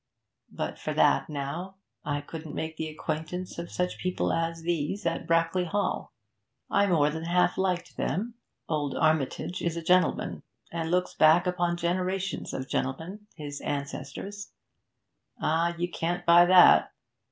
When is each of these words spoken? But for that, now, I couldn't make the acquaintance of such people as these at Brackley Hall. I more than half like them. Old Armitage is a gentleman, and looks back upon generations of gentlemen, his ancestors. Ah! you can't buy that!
But 0.51 0.79
for 0.79 0.95
that, 0.95 1.29
now, 1.29 1.75
I 2.03 2.21
couldn't 2.21 2.55
make 2.55 2.75
the 2.75 2.87
acquaintance 2.87 3.59
of 3.59 3.69
such 3.69 3.99
people 3.99 4.33
as 4.33 4.63
these 4.63 5.05
at 5.05 5.27
Brackley 5.27 5.65
Hall. 5.65 6.11
I 6.71 6.87
more 6.87 7.11
than 7.11 7.25
half 7.25 7.55
like 7.55 7.93
them. 7.97 8.33
Old 8.67 8.95
Armitage 8.97 9.61
is 9.61 9.77
a 9.77 9.83
gentleman, 9.83 10.41
and 10.71 10.89
looks 10.89 11.13
back 11.13 11.45
upon 11.45 11.77
generations 11.77 12.51
of 12.51 12.67
gentlemen, 12.67 13.27
his 13.35 13.61
ancestors. 13.61 14.51
Ah! 15.39 15.75
you 15.77 15.87
can't 15.87 16.25
buy 16.25 16.47
that! 16.47 16.93